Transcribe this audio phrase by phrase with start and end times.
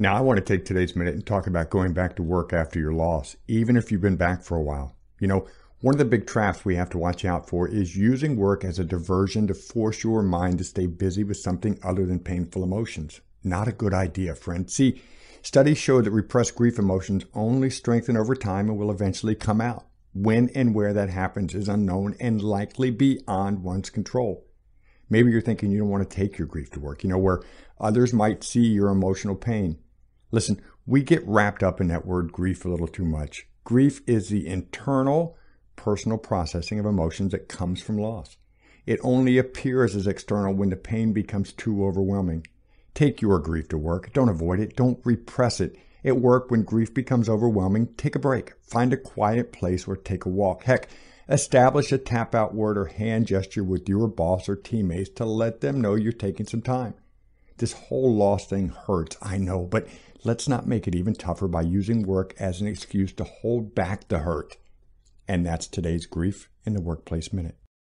[0.00, 2.78] Now, I want to take today's minute and talk about going back to work after
[2.78, 4.94] your loss, even if you've been back for a while.
[5.18, 5.48] You know,
[5.80, 8.78] one of the big traps we have to watch out for is using work as
[8.78, 13.20] a diversion to force your mind to stay busy with something other than painful emotions.
[13.42, 14.70] Not a good idea, friend.
[14.70, 15.02] See,
[15.42, 19.86] studies show that repressed grief emotions only strengthen over time and will eventually come out.
[20.14, 24.46] When and where that happens is unknown and likely beyond one's control.
[25.10, 27.42] Maybe you're thinking you don't want to take your grief to work, you know, where
[27.80, 29.78] others might see your emotional pain.
[30.30, 33.46] Listen, we get wrapped up in that word grief a little too much.
[33.64, 35.36] Grief is the internal,
[35.76, 38.36] personal processing of emotions that comes from loss.
[38.86, 42.46] It only appears as external when the pain becomes too overwhelming.
[42.94, 44.12] Take your grief to work.
[44.12, 44.76] Don't avoid it.
[44.76, 45.76] Don't repress it.
[46.04, 48.54] At work, when grief becomes overwhelming, take a break.
[48.62, 50.64] Find a quiet place or take a walk.
[50.64, 50.88] Heck,
[51.28, 55.60] establish a tap out word or hand gesture with your boss or teammates to let
[55.60, 56.94] them know you're taking some time.
[57.58, 59.88] This whole loss thing hurts, I know, but
[60.24, 64.08] let's not make it even tougher by using work as an excuse to hold back
[64.08, 64.56] the hurt.
[65.26, 67.56] And that's today's Grief in the Workplace Minute.